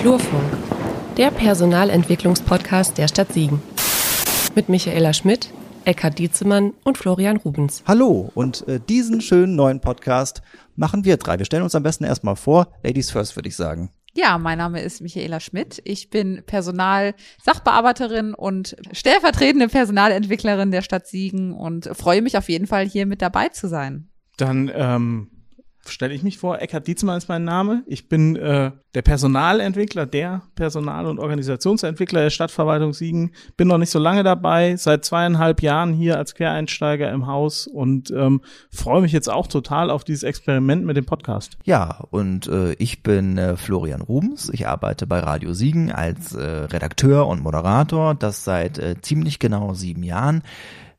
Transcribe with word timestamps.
Flurfunk, 0.00 0.50
der 1.18 1.30
Personalentwicklungspodcast 1.30 2.96
der 2.96 3.06
Stadt 3.06 3.34
Siegen. 3.34 3.60
Mit 4.54 4.70
Michaela 4.70 5.12
Schmidt, 5.12 5.52
Eckhard 5.84 6.18
Dietzemann 6.18 6.72
und 6.84 6.96
Florian 6.96 7.36
Rubens. 7.36 7.82
Hallo 7.86 8.30
und 8.34 8.66
äh, 8.66 8.80
diesen 8.80 9.20
schönen 9.20 9.56
neuen 9.56 9.82
Podcast 9.82 10.40
machen 10.74 11.04
wir 11.04 11.18
drei. 11.18 11.38
Wir 11.38 11.44
stellen 11.44 11.64
uns 11.64 11.74
am 11.74 11.82
besten 11.82 12.04
erstmal 12.04 12.36
vor. 12.36 12.72
Ladies 12.82 13.10
first, 13.10 13.36
würde 13.36 13.50
ich 13.50 13.56
sagen. 13.56 13.90
Ja, 14.14 14.38
mein 14.38 14.56
Name 14.56 14.80
ist 14.80 15.02
Michaela 15.02 15.38
Schmidt. 15.38 15.82
Ich 15.84 16.08
bin 16.08 16.44
Personalsachbearbeiterin 16.46 18.32
und 18.32 18.76
stellvertretende 18.92 19.68
Personalentwicklerin 19.68 20.70
der 20.70 20.80
Stadt 20.80 21.08
Siegen 21.08 21.52
und 21.52 21.90
freue 21.92 22.22
mich 22.22 22.38
auf 22.38 22.48
jeden 22.48 22.66
Fall, 22.66 22.86
hier 22.88 23.04
mit 23.04 23.20
dabei 23.20 23.50
zu 23.50 23.68
sein. 23.68 24.08
Dann 24.38 24.72
ähm, 24.74 25.39
stelle 25.86 26.14
ich 26.14 26.22
mich 26.22 26.38
vor. 26.38 26.60
Eckhard 26.60 26.86
Dietzmann 26.86 27.18
ist 27.18 27.28
mein 27.28 27.44
Name. 27.44 27.82
Ich 27.86 28.08
bin 28.08 28.36
äh, 28.36 28.72
der 28.94 29.02
Personalentwickler, 29.02 30.06
der 30.06 30.42
Personal- 30.54 31.06
und 31.06 31.18
Organisationsentwickler 31.18 32.22
der 32.22 32.30
Stadtverwaltung 32.30 32.92
Siegen. 32.92 33.32
Bin 33.56 33.68
noch 33.68 33.78
nicht 33.78 33.90
so 33.90 33.98
lange 33.98 34.22
dabei, 34.22 34.76
seit 34.76 35.04
zweieinhalb 35.04 35.62
Jahren 35.62 35.92
hier 35.94 36.18
als 36.18 36.34
Quereinsteiger 36.34 37.10
im 37.10 37.26
Haus 37.26 37.66
und 37.66 38.10
ähm, 38.10 38.42
freue 38.70 39.00
mich 39.00 39.12
jetzt 39.12 39.30
auch 39.30 39.46
total 39.46 39.90
auf 39.90 40.04
dieses 40.04 40.22
Experiment 40.22 40.84
mit 40.84 40.96
dem 40.96 41.06
Podcast. 41.06 41.56
Ja, 41.64 42.04
und 42.10 42.48
äh, 42.48 42.72
ich 42.74 43.02
bin 43.02 43.38
äh, 43.38 43.56
Florian 43.56 44.02
Rubens. 44.02 44.50
Ich 44.52 44.66
arbeite 44.66 45.06
bei 45.06 45.20
Radio 45.20 45.52
Siegen 45.52 45.92
als 45.92 46.34
äh, 46.34 46.42
Redakteur 46.42 47.26
und 47.26 47.42
Moderator. 47.42 48.14
Das 48.14 48.44
seit 48.44 48.78
äh, 48.78 48.96
ziemlich 49.00 49.38
genau 49.38 49.74
sieben 49.74 50.02
Jahren. 50.02 50.42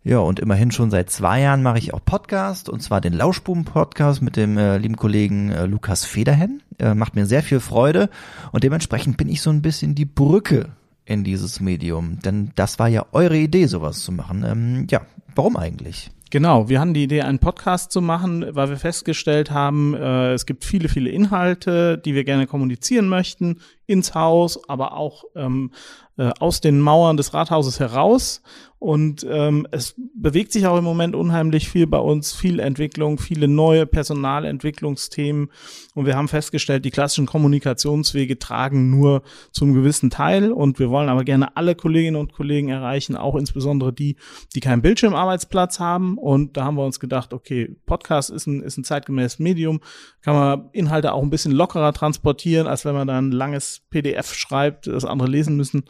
Ja, 0.04 0.18
und 0.18 0.40
immerhin 0.40 0.72
schon 0.72 0.90
seit 0.90 1.12
zwei 1.12 1.42
Jahren 1.42 1.62
mache 1.62 1.78
ich 1.78 1.94
auch 1.94 2.04
Podcast, 2.04 2.70
und 2.70 2.82
zwar 2.82 3.02
den 3.02 3.14
Lauschbuben-Podcast 3.14 4.24
mit 4.24 4.36
dem 4.36 4.58
äh, 4.58 4.78
lieben 4.78 4.96
Kollegen 4.96 5.52
äh, 5.52 5.68
Lukas 5.68 6.06
Federhen. 6.06 6.64
Äh, 6.80 6.96
macht 6.96 7.16
mir 7.16 7.28
sehr 7.28 7.44
viel 7.44 7.60
Freude 7.60 8.10
und 8.52 8.64
dementsprechend 8.64 9.18
bin 9.18 9.30
ich 9.30 9.44
so 9.44 9.52
ein 9.52 9.62
bisschen 9.62 9.94
die 9.94 10.06
Brücke 10.06 10.70
in 11.06 11.24
dieses 11.24 11.60
Medium. 11.60 12.18
Denn 12.20 12.52
das 12.56 12.80
war 12.80 12.88
ja 12.88 13.06
eure 13.12 13.38
Idee, 13.38 13.68
sowas 13.68 14.00
zu 14.02 14.12
machen. 14.12 14.44
Ähm, 14.44 14.88
ja, 14.90 15.02
warum 15.36 15.56
eigentlich? 15.56 16.10
Genau, 16.32 16.70
wir 16.70 16.80
hatten 16.80 16.94
die 16.94 17.04
Idee, 17.04 17.24
einen 17.24 17.40
Podcast 17.40 17.92
zu 17.92 18.02
machen, 18.02 18.46
weil 18.52 18.70
wir 18.70 18.78
festgestellt 18.78 19.52
haben, 19.52 19.94
äh, 19.94 20.32
es 20.32 20.46
gibt 20.46 20.64
viele, 20.64 20.88
viele 20.88 21.10
Inhalte, 21.10 21.98
die 21.98 22.16
wir 22.16 22.24
gerne 22.24 22.48
kommunizieren 22.48 23.10
möchten, 23.10 23.60
ins 23.86 24.16
Haus, 24.16 24.70
aber 24.70 24.96
auch 24.96 25.26
ähm, 25.36 25.72
äh, 26.18 26.32
aus 26.40 26.62
den 26.62 26.80
Mauern 26.80 27.18
des 27.18 27.34
Rathauses 27.34 27.82
heraus. 27.82 28.42
Und 28.82 29.24
ähm, 29.30 29.68
es 29.70 29.94
bewegt 30.16 30.52
sich 30.52 30.66
auch 30.66 30.76
im 30.76 30.84
Moment 30.84 31.16
unheimlich 31.16 31.70
viel 31.70 31.86
bei 31.86 32.00
uns, 32.00 32.34
viel 32.34 32.60
Entwicklung, 32.60 33.20
viele 33.20 33.48
neue 33.48 33.86
Personalentwicklungsthemen. 33.86 35.52
Und 35.94 36.08
wir 36.08 36.16
haben 36.16 36.28
festgestellt, 36.28 36.84
die 36.84 36.90
klassischen 36.90 37.28
Kommunikationswege 37.28 38.40
tragen 38.40 38.90
nur 38.90 39.22
zum 39.52 39.76
gewissen 39.76 40.10
Teil. 40.10 40.52
Und 40.52 40.80
wir 40.80 40.90
wollen 40.90 41.10
aber 41.10 41.24
gerne 41.24 41.56
alle 41.56 41.76
Kolleginnen 41.76 42.16
und 42.16 42.34
Kollegen 42.34 42.70
erreichen, 42.70 43.16
auch 43.16 43.36
insbesondere 43.36 43.94
die, 43.94 44.16
die 44.56 44.62
keinen 44.62 44.82
Bildschirmarbeitsplatz 44.82 45.80
haben. 45.80 46.18
Und 46.18 46.58
da 46.58 46.66
haben 46.66 46.76
wir 46.76 46.84
uns 46.84 47.00
gedacht, 47.00 47.34
okay, 47.34 47.76
Podcast 47.86 48.32
ist 48.32 48.48
ein, 48.48 48.64
ist 48.64 48.80
ein 48.80 48.84
zeitgemäßes 48.84 49.38
Medium, 49.38 49.80
kann 50.24 50.34
man 50.34 50.70
Inhalte 50.72 51.14
auch 51.14 51.22
ein 51.22 51.30
bisschen 51.30 51.52
lockerer 51.52 51.94
transportieren, 51.94 52.66
als 52.66 52.84
wenn 52.84 52.96
man 52.96 53.08
da 53.08 53.20
ein 53.20 53.32
langes 53.32 53.84
PDF 53.92 54.34
schreibt, 54.34 54.88
das 54.88 55.06
andere 55.06 55.30
lesen 55.30 55.56
müssen. 55.56 55.84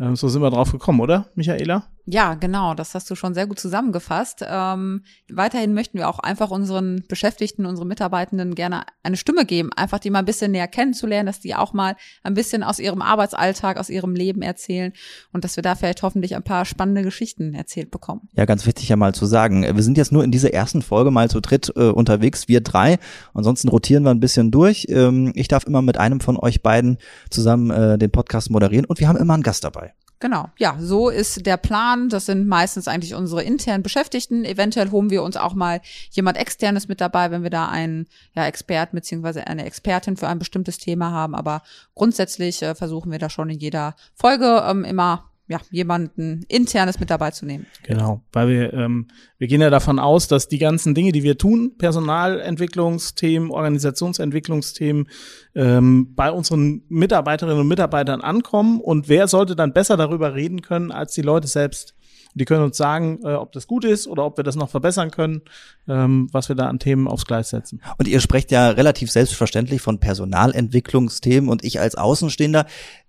Ähm, 0.00 0.16
so 0.16 0.28
sind 0.28 0.42
wir 0.42 0.50
drauf 0.50 0.72
gekommen, 0.72 1.00
oder, 1.00 1.26
Michaela? 1.34 1.88
Ja, 2.10 2.34
genau, 2.34 2.72
das 2.72 2.94
hast 2.94 3.10
du 3.10 3.14
schon 3.14 3.34
sehr 3.34 3.46
gut 3.46 3.60
zusammengefasst. 3.60 4.42
Ähm, 4.48 5.02
weiterhin 5.30 5.74
möchten 5.74 5.98
wir 5.98 6.08
auch 6.08 6.20
einfach 6.20 6.50
unseren 6.50 7.04
Beschäftigten, 7.06 7.66
unseren 7.66 7.86
Mitarbeitenden 7.86 8.54
gerne 8.54 8.84
eine 9.02 9.18
Stimme 9.18 9.44
geben, 9.44 9.70
einfach 9.76 9.98
die 9.98 10.08
mal 10.08 10.20
ein 10.20 10.24
bisschen 10.24 10.52
näher 10.52 10.68
kennenzulernen, 10.68 11.26
dass 11.26 11.40
die 11.40 11.54
auch 11.54 11.74
mal 11.74 11.96
ein 12.22 12.32
bisschen 12.32 12.62
aus 12.62 12.78
ihrem 12.78 13.02
Arbeitsalltag, 13.02 13.76
aus 13.76 13.90
ihrem 13.90 14.14
Leben 14.14 14.40
erzählen 14.40 14.94
und 15.34 15.44
dass 15.44 15.56
wir 15.56 15.62
da 15.62 15.74
vielleicht 15.74 16.02
hoffentlich 16.02 16.34
ein 16.34 16.42
paar 16.42 16.64
spannende 16.64 17.02
Geschichten 17.02 17.52
erzählt 17.52 17.90
bekommen. 17.90 18.28
Ja, 18.32 18.46
ganz 18.46 18.64
wichtig 18.64 18.88
ja 18.88 18.96
mal 18.96 19.14
zu 19.14 19.26
sagen, 19.26 19.62
wir 19.62 19.82
sind 19.82 19.98
jetzt 19.98 20.10
nur 20.10 20.24
in 20.24 20.30
dieser 20.30 20.54
ersten 20.54 20.80
Folge 20.80 21.10
mal 21.10 21.28
zu 21.28 21.40
dritt 21.40 21.70
äh, 21.76 21.90
unterwegs, 21.90 22.48
wir 22.48 22.62
drei. 22.62 22.98
Ansonsten 23.34 23.68
rotieren 23.68 24.04
wir 24.04 24.12
ein 24.12 24.20
bisschen 24.20 24.50
durch. 24.50 24.86
Ähm, 24.88 25.32
ich 25.34 25.48
darf 25.48 25.64
immer 25.64 25.82
mit 25.82 25.98
einem 25.98 26.20
von 26.20 26.38
euch 26.38 26.62
beiden 26.62 26.96
zusammen 27.28 27.70
äh, 27.70 27.98
den 27.98 28.10
Podcast 28.10 28.50
moderieren 28.50 28.86
und 28.86 28.98
wir 28.98 29.08
haben 29.08 29.18
immer 29.18 29.34
einen 29.34 29.42
Gast 29.42 29.64
dabei. 29.64 29.87
Genau, 30.20 30.48
ja, 30.58 30.76
so 30.80 31.10
ist 31.10 31.46
der 31.46 31.56
Plan. 31.56 32.08
Das 32.08 32.26
sind 32.26 32.48
meistens 32.48 32.88
eigentlich 32.88 33.14
unsere 33.14 33.44
internen 33.44 33.84
Beschäftigten. 33.84 34.44
Eventuell 34.44 34.90
holen 34.90 35.10
wir 35.10 35.22
uns 35.22 35.36
auch 35.36 35.54
mal 35.54 35.80
jemand 36.10 36.36
externes 36.38 36.88
mit 36.88 37.00
dabei, 37.00 37.30
wenn 37.30 37.44
wir 37.44 37.50
da 37.50 37.68
einen 37.68 38.08
ja, 38.34 38.44
Experten 38.46 38.96
beziehungsweise 38.96 39.46
eine 39.46 39.64
Expertin 39.64 40.16
für 40.16 40.26
ein 40.26 40.40
bestimmtes 40.40 40.78
Thema 40.78 41.12
haben. 41.12 41.36
Aber 41.36 41.62
grundsätzlich 41.94 42.62
äh, 42.62 42.74
versuchen 42.74 43.12
wir 43.12 43.20
da 43.20 43.30
schon 43.30 43.48
in 43.48 43.60
jeder 43.60 43.94
Folge 44.14 44.64
ähm, 44.68 44.84
immer 44.84 45.27
ja, 45.48 45.58
jemanden 45.70 46.44
internes 46.48 47.00
mit 47.00 47.10
dabei 47.10 47.30
zu 47.30 47.46
nehmen. 47.46 47.66
Genau, 47.82 48.20
weil 48.32 48.48
wir, 48.48 48.72
ähm, 48.74 49.08
wir 49.38 49.48
gehen 49.48 49.62
ja 49.62 49.70
davon 49.70 49.98
aus, 49.98 50.28
dass 50.28 50.48
die 50.48 50.58
ganzen 50.58 50.94
Dinge, 50.94 51.12
die 51.12 51.22
wir 51.22 51.38
tun, 51.38 51.72
Personalentwicklungsthemen, 51.78 53.50
Organisationsentwicklungsthemen, 53.50 55.08
ähm, 55.54 56.14
bei 56.14 56.30
unseren 56.30 56.82
Mitarbeiterinnen 56.88 57.60
und 57.60 57.68
Mitarbeitern 57.68 58.20
ankommen. 58.20 58.80
Und 58.80 59.08
wer 59.08 59.26
sollte 59.26 59.56
dann 59.56 59.72
besser 59.72 59.96
darüber 59.96 60.34
reden 60.34 60.60
können 60.60 60.92
als 60.92 61.14
die 61.14 61.22
Leute 61.22 61.48
selbst? 61.48 61.94
Die 62.34 62.44
können 62.44 62.62
uns 62.62 62.76
sagen, 62.76 63.20
äh, 63.24 63.32
ob 63.34 63.52
das 63.52 63.66
gut 63.66 63.84
ist 63.84 64.06
oder 64.06 64.24
ob 64.24 64.36
wir 64.36 64.44
das 64.44 64.54
noch 64.54 64.68
verbessern 64.68 65.10
können, 65.10 65.42
ähm, 65.88 66.28
was 66.30 66.48
wir 66.48 66.56
da 66.56 66.68
an 66.68 66.78
Themen 66.78 67.08
aufs 67.08 67.24
Gleis 67.24 67.48
setzen. 67.48 67.80
Und 67.96 68.06
ihr 68.06 68.20
sprecht 68.20 68.50
ja 68.50 68.70
relativ 68.70 69.10
selbstverständlich 69.10 69.80
von 69.80 69.98
Personalentwicklungsthemen 69.98 71.48
und 71.48 71.64
ich 71.64 71.80
als 71.80 71.94
Außenstehender, 71.94 72.66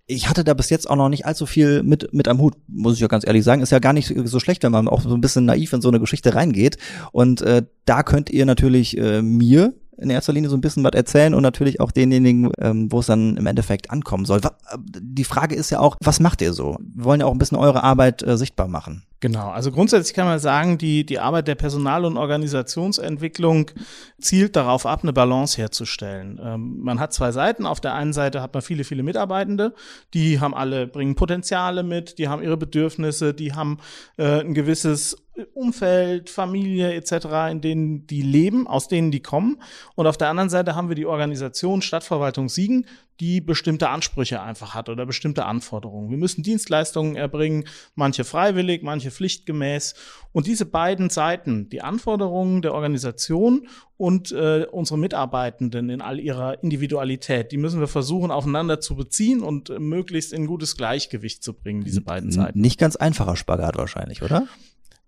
ich 0.10 0.28
hatte 0.28 0.44
da 0.44 0.56
bis 0.56 0.72
jetzt 0.72 0.90
auch 0.90 0.96
noch 0.96 1.08
nicht 1.08 1.26
allzu 1.26 1.46
viel 1.46 1.84
mit, 1.84 2.12
mit 2.14 2.28
am 2.28 2.40
Hut, 2.40 2.56
muss 2.68 2.96
ich 2.96 3.00
ja 3.00 3.08
ganz 3.08 3.26
ehrlich 3.26 3.44
sagen. 3.44 3.62
Ist 3.62 3.72
ja 3.72 3.80
gar 3.80 3.94
nicht 3.94 4.12
so 4.26 4.40
schlecht, 4.40 4.64
wenn 4.64 4.72
man 4.72 4.88
auch 4.88 5.02
so 5.02 5.14
ein 5.14 5.22
bisschen 5.22 5.46
naiv 5.46 5.72
in 5.72 5.82
so 5.82 5.88
eine 5.88 6.00
Geschichte 6.00 6.34
reingeht. 6.34 6.78
Und 7.12 7.42
äh, 7.42 7.64
da 7.86 8.02
könnt 8.02 8.32
ihr 8.32 8.46
natürlich 8.46 8.98
äh, 8.98 9.22
mir 9.22 9.74
in 9.98 10.10
erster 10.10 10.34
Linie 10.34 10.50
so 10.50 10.58
ein 10.58 10.62
bisschen 10.62 10.84
was 10.84 10.94
erzählen 10.94 11.36
und 11.36 11.44
natürlich 11.44 11.80
auch 11.80 11.92
denjenigen, 11.92 12.52
ähm, 12.58 12.92
wo 12.92 13.02
es 13.02 13.06
dann 13.06 13.38
im 13.38 13.46
Endeffekt 13.46 13.92
ankommen 13.92 14.26
soll. 14.26 14.42
Die 14.78 15.24
Frage 15.24 15.56
ist 15.56 15.70
ja 15.70 15.80
auch, 15.80 15.96
was 16.04 16.20
macht 16.20 16.42
ihr 16.42 16.54
so? 16.54 16.78
Wir 16.80 17.06
wollen 17.06 17.20
ja 17.20 17.28
auch 17.28 17.34
ein 17.34 17.38
bisschen 17.38 17.58
eure 17.58 17.84
Arbeit 17.84 18.24
äh, 18.24 18.36
sichtbar 18.36 18.68
machen. 18.68 19.04
Genau, 19.22 19.50
also 19.50 19.72
grundsätzlich 19.72 20.14
kann 20.16 20.28
man 20.28 20.40
sagen, 20.40 20.78
die, 20.78 21.06
die 21.06 21.20
Arbeit 21.20 21.50
der 21.50 21.56
Personal- 21.56 22.06
und 22.06 22.16
Organisationsentwicklung 22.16 23.72
zielt 24.18 24.56
darauf 24.56 24.86
ab, 24.86 25.02
eine 25.04 25.12
Balance 25.12 25.58
herzustellen. 25.58 26.40
Ähm, 26.42 26.80
man 26.80 27.02
hat 27.02 27.12
zwei 27.12 27.34
Seiten. 27.34 27.66
Auf 27.66 27.82
der 27.82 27.96
einen 27.96 28.14
Seite 28.14 28.42
hat 28.42 28.54
man 28.54 28.64
viele, 28.64 28.86
viele 28.86 29.04
Mitarbeitende, 29.04 29.74
die 30.14 30.40
haben 30.40 30.54
alle, 30.54 30.88
bringen 30.88 31.16
Potenziale 31.16 31.84
mit, 31.84 32.18
die 32.18 32.30
haben 32.30 32.42
ihre 32.42 32.56
Bedürfnisse, 32.56 33.34
die 33.34 33.54
haben 33.54 33.80
äh, 34.18 34.40
ein 34.40 34.54
gewisses 34.54 35.18
Umfeld, 35.54 36.30
Familie 36.30 36.94
etc., 36.94 37.52
in 37.52 37.62
denen 37.62 38.08
die 38.08 38.22
leben, 38.22 38.68
aus 38.68 38.88
denen 38.88 39.12
die 39.12 39.22
kommen. 39.22 39.62
Und 39.96 40.08
auf 40.08 40.18
der 40.18 40.30
anderen 40.30 40.50
Seite 40.50 40.76
haben 40.76 40.90
wir 40.90 40.96
die 40.96 41.06
Organisation 41.06 41.82
Stadtverwaltung 41.82 42.50
Siegen, 42.50 42.86
die 43.20 43.42
bestimmte 43.42 43.90
Ansprüche 43.90 44.42
einfach 44.42 44.74
hat 44.74 44.88
oder 44.88 45.06
bestimmte 45.06 45.46
Anforderungen. 45.46 46.10
Wir 46.10 46.18
müssen 46.18 46.42
Dienstleistungen 46.42 47.18
erbringen, 47.18 47.66
manche 47.96 48.24
freiwillig, 48.24 48.82
manche 48.82 49.12
pflichtgemäß. 49.12 49.96
Und 50.32 50.48
diese 50.48 50.66
beiden 50.66 51.10
Seiten, 51.10 51.70
die 51.70 51.82
Anforderungen 51.82 52.62
der 52.62 52.74
Organisation 52.74 53.68
und 53.98 54.32
äh, 54.32 54.66
unsere 54.72 54.98
Mitarbeitenden 54.98 55.90
in 55.90 56.02
all 56.02 56.20
ihrer 56.20 56.64
Individualität, 56.64 57.52
die 57.52 57.58
müssen 57.58 57.82
wir 57.82 57.88
versuchen 57.88 58.32
aufeinander 58.32 58.80
zu 58.80 58.96
beziehen 58.96 59.42
und 59.42 59.70
äh, 59.70 59.80
möglichst 59.80 60.32
in 60.32 60.46
gutes 60.46 60.78
Gleichgewicht 60.78 61.44
zu 61.44 61.54
bringen, 61.54 61.84
diese 61.84 62.02
beiden 62.02 62.32
Seiten. 62.32 62.62
Nicht 62.62 62.80
ganz 62.80 62.96
einfacher 62.96 63.36
Spagat 63.36 63.78
wahrscheinlich, 63.78 64.22
oder? 64.22 64.48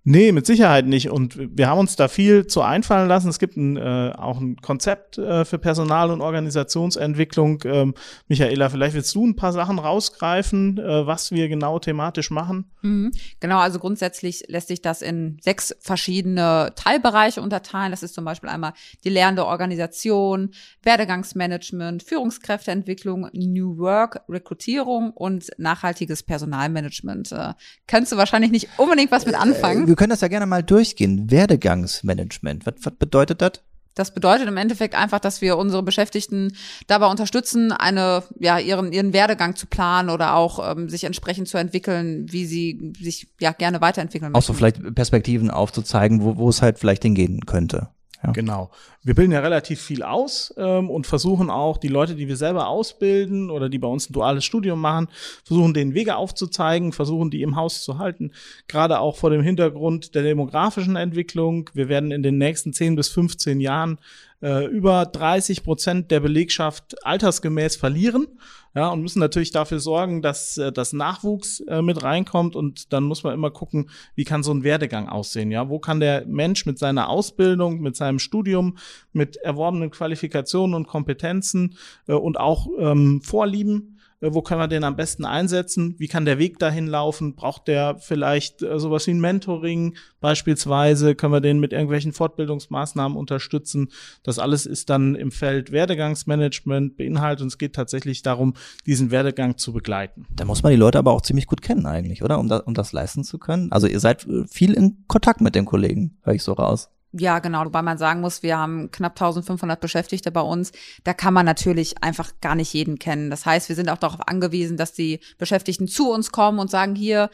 Nee, 0.04 0.32
mit 0.32 0.48
Sicherheit 0.48 0.88
nicht. 0.88 1.12
Und 1.12 1.38
wir 1.38 1.68
haben 1.68 1.78
uns 1.78 1.96
da 1.96 2.08
viel 2.08 2.48
zu 2.48 2.62
einfallen 2.62 3.08
lassen. 3.08 3.30
Es 3.30 3.38
gibt 3.38 3.56
ein, 3.56 3.78
äh, 3.78 4.12
auch 4.18 4.40
ein 4.40 4.56
Konzept 4.56 5.20
äh, 5.20 5.46
für 5.46 5.60
Personal- 5.60 6.10
und 6.10 6.22
Organisationsentwicklung. 6.22 7.60
Ähm, 7.66 7.94
Michaela, 8.28 8.70
vielleicht 8.70 8.96
willst 8.96 9.14
du 9.14 9.28
ein 9.28 9.36
paar 9.36 9.54
Sachen 9.54 9.78
rausgreifen, 9.78 10.80
äh, 10.80 11.06
was 11.06 11.32
wir 11.32 11.50
genau 11.50 11.78
thematisch 11.78 12.32
machen? 12.32 12.72
Mhm. 12.82 13.12
Genau, 13.40 13.60
also 13.60 13.78
grundsätzlich 13.78 14.44
lässt 14.48 14.70
sich 14.70 14.82
das 14.82 15.04
in 15.04 15.38
sechs 15.40 15.76
verschiedene 15.80 16.74
Teilbereiche 16.76 17.42
unterteilen. 17.42 17.92
Das 17.92 18.02
ist 18.02 18.16
zum 18.16 18.26
Beispiel 18.26 18.50
einmal 18.50 18.74
die 19.04 19.10
lernende 19.10 19.46
Organisation, 19.46 20.50
Werdegangsmanagement, 20.82 22.02
Führungskräfteentwicklung, 22.02 23.30
New 23.34 23.78
Work, 23.78 24.22
Rekrutierung 24.28 25.12
und 25.12 25.52
nachhaltiges 25.60 26.24
Personalmanagement. 26.24 27.32
Äh, 27.34 27.54
kannst 27.86 28.12
du 28.12 28.18
wahrscheinlich 28.18 28.50
nicht 28.50 28.68
unbedingt 28.78 29.12
was 29.12 29.28
mit 29.28 29.36
anfangen 29.36 29.91
wir 29.92 29.98
können 29.98 30.12
das 30.12 30.22
ja 30.22 30.30
gerne 30.30 30.46
mal 30.46 30.64
durchgehen. 30.64 31.30
Werdegangsmanagement. 31.30 32.66
Was, 32.66 32.76
was 32.84 32.94
bedeutet 32.96 33.42
das? 33.42 33.62
Das 33.94 34.14
bedeutet 34.14 34.48
im 34.48 34.56
Endeffekt 34.56 34.96
einfach, 34.96 35.20
dass 35.20 35.42
wir 35.42 35.58
unsere 35.58 35.84
Beschäftigten 35.84 36.56
dabei 36.88 37.08
unterstützen, 37.08 37.74
eine, 37.74 38.24
ja, 38.40 38.58
ihren, 38.58 38.94
ihren 38.94 39.12
Werdegang 39.12 39.58
zu 39.58 39.68
planen 39.68 40.10
oder 40.10 40.36
auch 40.36 40.72
ähm, 40.72 40.88
sich 40.88 41.04
entsprechend 41.04 41.50
zu 41.50 41.58
entwickeln, 41.58 42.26
wie 42.32 42.46
sie 42.46 42.94
sich 42.98 43.28
ja 43.42 43.52
gerne 43.52 43.82
weiterentwickeln 43.82 44.32
möchten. 44.32 44.42
Auch 44.42 44.48
so 44.48 44.54
vielleicht 44.54 44.96
Perspektiven 44.96 45.52
aufzuzeigen, 45.52 46.24
wo, 46.24 46.38
wo 46.38 46.48
es 46.48 46.62
halt 46.62 46.80
vielleicht 46.80 47.04
hingehen 47.04 47.46
könnte. 47.46 47.90
Ja. 48.24 48.32
Genau. 48.32 48.70
Wir 49.04 49.16
bilden 49.16 49.32
ja 49.32 49.40
relativ 49.40 49.82
viel 49.82 50.04
aus 50.04 50.54
ähm, 50.58 50.90
und 50.90 51.08
versuchen 51.08 51.50
auch 51.50 51.78
die 51.78 51.88
Leute, 51.88 52.16
die 52.16 52.28
wir 52.28 52.38
selber 52.38 52.68
ausbilden 52.68 53.50
oder 53.50 53.68
die 53.68 53.80
bei 53.80 53.88
uns 53.88 54.10
ein 54.10 54.14
duales 54.14 54.46
Studium 54.46 54.80
machen, 54.80 55.08
versuchen 55.44 55.74
den 55.74 55.96
Wege 55.96 56.16
aufzuzeigen, 56.16 56.94
versuchen 56.94 57.32
die 57.32 57.42
im 57.42 57.56
Haus 57.56 57.84
zu 57.84 57.98
halten. 57.98 58.32
Gerade 58.68 59.00
auch 59.00 59.18
vor 59.18 59.32
dem 59.32 59.42
Hintergrund 59.42 60.14
der 60.14 60.22
demografischen 60.22 60.96
Entwicklung. 60.96 61.70
Wir 61.74 61.90
werden 61.90 62.12
in 62.12 62.22
den 62.22 62.38
nächsten 62.38 62.74
10 62.74 62.96
bis 62.96 63.10
15 63.10 63.60
Jahren 63.60 63.98
äh, 64.42 64.66
über 64.66 65.06
30 65.06 65.64
Prozent 65.64 66.12
der 66.12 66.20
Belegschaft 66.20 67.04
altersgemäß 67.06 67.76
verlieren. 67.76 68.28
Ja, 68.74 68.88
und 68.88 69.02
müssen 69.02 69.20
natürlich 69.20 69.52
dafür 69.52 69.80
sorgen, 69.80 70.22
dass 70.22 70.58
äh, 70.58 70.72
das 70.72 70.94
Nachwuchs 70.94 71.60
äh, 71.62 71.82
mit 71.82 72.04
reinkommt 72.04 72.56
und 72.56 72.94
dann 72.94 73.04
muss 73.04 73.24
man 73.24 73.34
immer 73.34 73.52
gucken, 73.52 73.90
wie 74.16 74.24
kann 74.24 74.44
so 74.44 74.54
ein 74.54 74.64
Werdegang 74.64 75.10
aussehen, 75.10 75.52
ja? 75.52 75.68
Wo 75.68 75.80
kann 75.80 76.00
der 76.00 76.26
Mensch 76.26 76.66
mit 76.66 76.80
seiner 76.80 77.10
Ausbildung, 77.10 77.82
mit 77.82 77.98
seinem 77.98 78.20
Studium, 78.20 78.78
mit 79.12 79.36
erworbenen 79.36 79.92
Qualifikationen 79.92 80.74
und 80.74 80.88
Kompetenzen 80.88 81.76
äh, 82.08 82.14
und 82.14 82.40
auch 82.40 82.68
ähm, 82.80 83.22
Vorlieben 83.22 83.91
wo 84.22 84.42
können 84.42 84.62
wir 84.62 84.68
den 84.68 84.84
am 84.84 84.96
besten 84.96 85.26
einsetzen? 85.26 85.96
Wie 85.98 86.08
kann 86.08 86.26
der 86.26 86.38
Weg 86.38 86.60
dahin 86.60 86.88
laufen? 86.88 87.36
Braucht 87.36 87.68
der 87.68 87.98
vielleicht 87.98 88.62
äh, 88.62 88.80
sowas 88.80 89.08
wie 89.08 89.12
ein 89.12 89.20
Mentoring 89.20 89.96
beispielsweise? 90.20 91.16
Können 91.16 91.34
wir 91.34 91.42
den 91.42 91.60
mit 91.60 91.74
irgendwelchen 91.74 92.14
Fortbildungsmaßnahmen 92.14 93.18
unterstützen? 93.18 93.90
Das 94.24 94.38
alles 94.38 94.66
ist 94.66 94.90
dann 94.92 95.16
im 95.16 95.32
Feld 95.32 95.72
Werdegangsmanagement 95.72 96.98
beinhaltet 96.98 97.42
und 97.42 97.48
es 97.48 97.58
geht 97.58 97.74
tatsächlich 97.74 98.22
darum, 98.22 98.54
diesen 98.86 99.10
Werdegang 99.10 99.58
zu 99.58 99.74
begleiten. 99.74 100.28
Da 100.36 100.46
muss 100.46 100.62
man 100.62 100.72
die 100.72 100.78
Leute 100.78 101.00
aber 101.00 101.12
auch 101.12 101.22
ziemlich 101.22 101.48
gut 101.48 101.64
kennen 101.64 101.86
eigentlich, 101.88 102.24
oder? 102.24 102.40
Um, 102.40 102.48
da, 102.48 102.58
um 102.58 102.76
das 102.76 102.94
leisten 102.94 103.24
zu 103.24 103.40
können. 103.40 103.72
Also 103.72 103.88
ihr 103.88 104.00
seid 104.00 104.28
äh, 104.28 104.46
viel 104.48 104.74
in 104.74 105.04
Kontakt 105.08 105.42
mit 105.42 105.56
den 105.56 105.66
Kollegen, 105.66 106.18
höre 106.24 106.36
ich 106.36 106.44
so 106.44 106.54
raus. 106.54 106.90
Ja, 107.14 107.40
genau, 107.40 107.66
wobei 107.66 107.82
man 107.82 107.98
sagen 107.98 108.22
muss, 108.22 108.42
wir 108.42 108.58
haben 108.58 108.90
knapp 108.92 109.20
1500 109.20 109.80
Beschäftigte 109.82 110.32
bei 110.32 110.42
uns. 110.42 110.72
Da 111.04 111.14
kann 111.14 111.34
man 111.34 111.46
natürlich 111.46 112.02
einfach 112.02 112.32
gar 112.40 112.56
nicht 112.56 112.74
jeden 112.74 113.00
kennen. 113.00 113.30
Das 113.30 113.46
heißt, 113.46 113.68
wir 113.68 113.76
sind 113.76 113.90
auch 113.90 113.98
darauf 113.98 114.28
angewiesen, 114.28 114.78
dass 114.78 114.94
die 114.94 115.20
Beschäftigten 115.38 115.88
zu 115.88 116.10
uns 116.12 116.32
kommen 116.32 116.60
und 116.60 116.72
sagen, 116.72 116.96
hier, 116.96 117.30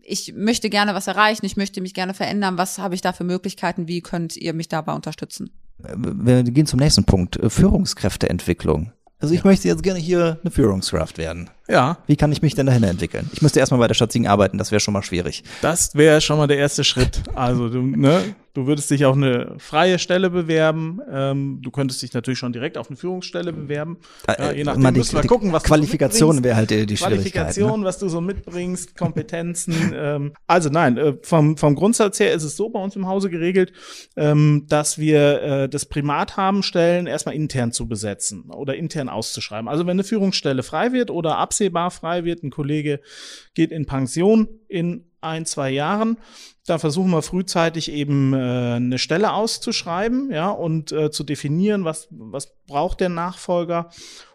ich 0.00 0.32
möchte 0.36 0.70
gerne 0.70 0.94
was 0.94 1.08
erreichen, 1.08 1.44
ich 1.44 1.56
möchte 1.56 1.80
mich 1.80 1.92
gerne 1.92 2.14
verändern. 2.14 2.56
Was 2.56 2.78
habe 2.78 2.94
ich 2.94 3.00
da 3.00 3.12
für 3.12 3.24
Möglichkeiten? 3.24 3.88
Wie 3.88 4.00
könnt 4.00 4.36
ihr 4.36 4.54
mich 4.54 4.68
dabei 4.68 4.92
unterstützen? 4.92 5.50
Wir 5.78 6.44
gehen 6.44 6.66
zum 6.66 6.78
nächsten 6.78 7.04
Punkt. 7.04 7.38
Führungskräfteentwicklung. 7.46 8.92
Also 9.18 9.34
ich 9.34 9.40
ja. 9.40 9.46
möchte 9.46 9.68
jetzt 9.68 9.82
gerne 9.82 9.98
hier 9.98 10.38
eine 10.42 10.50
Führungskraft 10.50 11.18
werden. 11.18 11.50
Ja. 11.68 11.98
Wie 12.06 12.16
kann 12.16 12.32
ich 12.32 12.42
mich 12.42 12.54
denn 12.54 12.66
dahin 12.66 12.82
entwickeln? 12.82 13.28
Ich 13.32 13.42
müsste 13.42 13.60
erstmal 13.60 13.80
bei 13.80 13.88
der 13.88 13.94
Stadt 13.94 14.12
Siegen 14.12 14.26
arbeiten, 14.26 14.58
das 14.58 14.70
wäre 14.70 14.80
schon 14.80 14.94
mal 14.94 15.02
schwierig. 15.02 15.42
Das 15.62 15.94
wäre 15.94 16.20
schon 16.20 16.38
mal 16.38 16.46
der 16.46 16.58
erste 16.58 16.84
Schritt. 16.84 17.22
Also 17.34 17.68
du, 17.68 17.82
ne, 17.82 18.34
du 18.56 18.66
würdest 18.66 18.90
dich 18.90 19.04
auf 19.04 19.16
eine 19.16 19.54
freie 19.58 19.98
Stelle 19.98 20.30
bewerben. 20.30 21.00
Ähm, 21.10 21.60
du 21.62 21.70
könntest 21.70 22.02
dich 22.02 22.12
natürlich 22.14 22.38
schon 22.38 22.52
direkt 22.52 22.78
auf 22.78 22.88
eine 22.88 22.96
Führungsstelle 22.96 23.52
bewerben. 23.52 23.98
Äh, 24.26 24.34
ja, 24.38 24.52
je 24.52 24.64
nachdem 24.64 24.94
die, 24.94 24.98
müssen 24.98 25.16
wir 25.16 25.28
gucken, 25.28 25.52
was 25.52 25.64
Qualifikation 25.64 26.42
wäre 26.42 26.56
halt 26.56 26.70
die, 26.70 26.86
die 26.86 26.94
Qualifikation, 26.94 27.80
ne? 27.80 27.86
was 27.86 27.98
du 27.98 28.08
so 28.08 28.20
mitbringst, 28.20 28.96
Kompetenzen. 28.96 29.92
ähm, 29.94 30.32
also 30.46 30.70
nein, 30.70 30.96
äh, 30.96 31.14
vom, 31.22 31.56
vom 31.56 31.74
Grundsatz 31.74 32.18
her 32.20 32.32
ist 32.32 32.44
es 32.44 32.56
so 32.56 32.68
bei 32.70 32.80
uns 32.80 32.96
im 32.96 33.06
Hause 33.06 33.28
geregelt, 33.28 33.72
ähm, 34.16 34.64
dass 34.68 34.98
wir 34.98 35.42
äh, 35.42 35.68
das 35.68 35.86
Primat 35.86 36.36
haben, 36.36 36.62
Stellen 36.62 37.06
erstmal 37.06 37.34
intern 37.34 37.72
zu 37.72 37.86
besetzen 37.86 38.50
oder 38.50 38.76
intern 38.76 39.08
auszuschreiben. 39.08 39.68
Also 39.68 39.86
wenn 39.86 39.96
eine 39.96 40.04
Führungsstelle 40.04 40.62
frei 40.62 40.92
wird 40.92 41.10
oder 41.10 41.36
ab 41.38 41.52
absehbar 41.56 41.90
frei 41.90 42.24
wird. 42.24 42.42
Ein 42.42 42.50
Kollege 42.50 43.00
geht 43.54 43.72
in 43.72 43.86
Pension 43.86 44.48
in 44.68 45.04
ein, 45.22 45.46
zwei 45.46 45.70
Jahren. 45.70 46.18
Da 46.66 46.78
versuchen 46.78 47.10
wir 47.10 47.22
frühzeitig 47.22 47.90
eben 47.90 48.34
äh, 48.34 48.74
eine 48.76 48.98
Stelle 48.98 49.32
auszuschreiben, 49.32 50.30
ja, 50.30 50.50
und 50.50 50.92
äh, 50.92 51.10
zu 51.10 51.24
definieren, 51.24 51.84
was, 51.84 52.08
was 52.10 52.52
braucht 52.66 53.00
der 53.00 53.08
Nachfolger. 53.08 53.90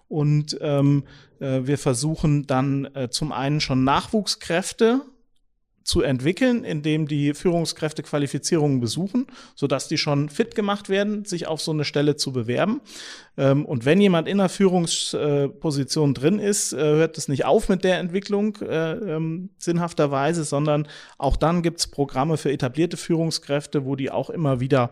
Und 0.08 0.58
ähm, 0.62 1.04
äh, 1.40 1.62
wir 1.64 1.78
versuchen 1.78 2.48
dann 2.48 2.86
äh, 2.96 3.10
zum 3.10 3.32
einen 3.32 3.62
schon 3.62 3.84
Nachwuchskräfte 3.84 5.02
zu 5.84 6.02
entwickeln, 6.02 6.64
indem 6.64 7.08
die 7.08 7.34
Führungskräfte 7.34 8.04
Qualifizierungen 8.04 8.80
besuchen, 8.80 9.28
sodass 9.56 9.88
die 9.88 9.98
schon 9.98 10.30
fit 10.30 10.56
gemacht 10.56 10.90
werden, 10.90 11.26
sich 11.26 11.48
auf 11.48 11.62
so 11.62 11.72
eine 11.72 11.86
Stelle 11.86 12.16
zu 12.16 12.32
bewerben. 12.32 12.82
Ähm, 13.38 13.66
und 13.66 13.86
wenn 13.86 14.00
jemand 14.00 14.28
in 14.28 14.40
einer 14.40 14.50
Führungsposition 14.50 16.14
drin 16.14 16.40
ist, 16.40 16.74
äh, 16.74 16.78
hört 16.78 17.18
es 17.18 17.28
nicht 17.28 17.46
auf 17.46 17.70
mit 17.70 17.84
der 17.84 18.00
Entwicklung 18.00 18.58
äh, 18.62 18.92
ähm, 18.94 19.50
sinnhafterweise, 19.58 20.44
sondern 20.44 20.88
auch 21.18 21.36
dann 21.36 21.64
gibt 21.64 21.80
es 21.80 21.88
Programme 21.88 22.38
für 22.38 22.52
etablierte 22.52 22.98
Führungskräfte, 22.98 23.86
wo 23.86 23.96
die 23.96 24.12
auch 24.12 24.30
immer 24.30 24.60
wieder 24.60 24.92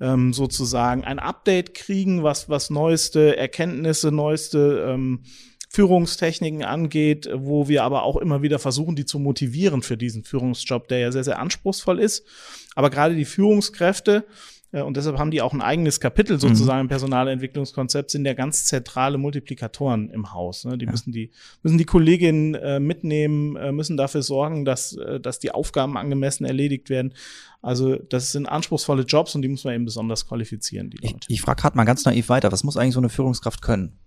ähm, 0.00 0.32
sozusagen 0.32 1.04
ein 1.04 1.18
Update 1.18 1.74
kriegen, 1.74 2.22
was, 2.22 2.48
was 2.48 2.70
neueste 2.70 3.36
Erkenntnisse, 3.36 4.10
neueste 4.10 4.86
ähm, 4.88 5.24
Führungstechniken 5.72 6.64
angeht, 6.64 7.30
wo 7.32 7.68
wir 7.68 7.84
aber 7.84 8.02
auch 8.02 8.16
immer 8.16 8.42
wieder 8.42 8.58
versuchen, 8.58 8.96
die 8.96 9.04
zu 9.04 9.20
motivieren 9.20 9.82
für 9.82 9.96
diesen 9.96 10.24
Führungsjob, 10.24 10.88
der 10.88 10.98
ja 10.98 11.12
sehr, 11.12 11.22
sehr 11.22 11.38
anspruchsvoll 11.38 12.00
ist. 12.00 12.26
Aber 12.74 12.90
gerade 12.90 13.14
die 13.14 13.24
Führungskräfte, 13.24 14.24
äh, 14.72 14.82
und 14.82 14.96
deshalb 14.96 15.16
haben 15.18 15.30
die 15.30 15.42
auch 15.42 15.52
ein 15.52 15.62
eigenes 15.62 16.00
Kapitel 16.00 16.34
mhm. 16.34 16.40
sozusagen 16.40 16.80
im 16.80 16.88
Personalentwicklungskonzept, 16.88 18.10
sind 18.10 18.24
ja 18.24 18.34
ganz 18.34 18.64
zentrale 18.64 19.16
Multiplikatoren 19.16 20.10
im 20.10 20.32
Haus. 20.32 20.64
Ne? 20.64 20.76
Die 20.76 20.86
ja. 20.86 20.90
müssen 20.90 21.12
die, 21.12 21.30
müssen 21.62 21.78
die 21.78 21.84
Kolleginnen 21.84 22.54
äh, 22.54 22.80
mitnehmen, 22.80 23.54
äh, 23.54 23.70
müssen 23.70 23.96
dafür 23.96 24.22
sorgen, 24.22 24.64
dass, 24.64 24.96
äh, 24.96 25.20
dass 25.20 25.38
die 25.38 25.52
Aufgaben 25.52 25.96
angemessen 25.96 26.44
erledigt 26.44 26.90
werden. 26.90 27.14
Also 27.62 27.94
das 27.94 28.32
sind 28.32 28.46
anspruchsvolle 28.46 29.04
Jobs 29.04 29.36
und 29.36 29.42
die 29.42 29.48
muss 29.48 29.62
man 29.62 29.74
eben 29.74 29.84
besonders 29.84 30.26
qualifizieren. 30.26 30.90
Die 30.90 30.96
Leute. 30.96 31.18
Ich, 31.28 31.36
ich 31.36 31.40
frage 31.42 31.62
gerade 31.62 31.76
mal 31.76 31.84
ganz 31.84 32.04
naiv 32.04 32.28
weiter, 32.28 32.50
was 32.50 32.64
muss 32.64 32.76
eigentlich 32.76 32.94
so 32.94 33.00
eine 33.00 33.08
Führungskraft 33.08 33.62
können? 33.62 33.98